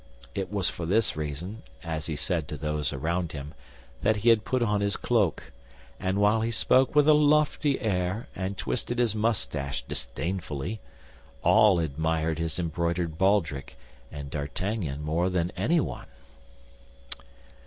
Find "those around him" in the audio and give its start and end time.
2.57-3.53